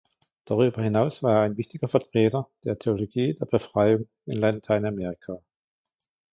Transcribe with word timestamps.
Darüber 0.45 0.81
hinaus 0.81 1.21
war 1.21 1.35
er 1.35 1.41
ein 1.43 1.57
wichtiger 1.57 1.87
Vertreter 1.87 2.49
der 2.63 2.79
Theologie 2.79 3.35
der 3.35 3.45
Befreiung 3.45 4.07
in 4.25 4.37
Lateinamerika. 4.37 5.43